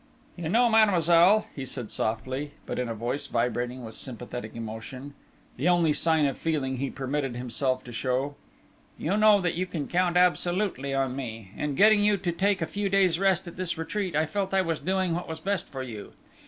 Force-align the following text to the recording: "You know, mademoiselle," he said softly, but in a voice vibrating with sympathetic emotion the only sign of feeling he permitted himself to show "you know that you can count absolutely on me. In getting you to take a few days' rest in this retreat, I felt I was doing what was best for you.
"You 0.35 0.49
know, 0.49 0.67
mademoiselle," 0.67 1.45
he 1.55 1.63
said 1.63 1.91
softly, 1.91 2.53
but 2.65 2.79
in 2.79 2.89
a 2.89 2.95
voice 2.95 3.27
vibrating 3.27 3.85
with 3.85 3.93
sympathetic 3.93 4.55
emotion 4.55 5.13
the 5.57 5.69
only 5.69 5.93
sign 5.93 6.25
of 6.25 6.39
feeling 6.39 6.77
he 6.77 6.89
permitted 6.89 7.35
himself 7.35 7.83
to 7.83 7.91
show 7.93 8.33
"you 8.97 9.15
know 9.15 9.39
that 9.41 9.53
you 9.53 9.67
can 9.67 9.87
count 9.87 10.17
absolutely 10.17 10.95
on 10.95 11.15
me. 11.15 11.51
In 11.55 11.75
getting 11.75 12.03
you 12.03 12.17
to 12.17 12.31
take 12.31 12.63
a 12.63 12.65
few 12.65 12.89
days' 12.89 13.19
rest 13.19 13.47
in 13.47 13.57
this 13.57 13.77
retreat, 13.77 14.15
I 14.15 14.25
felt 14.25 14.55
I 14.55 14.63
was 14.63 14.79
doing 14.79 15.13
what 15.13 15.27
was 15.29 15.39
best 15.39 15.69
for 15.69 15.83
you. 15.83 16.11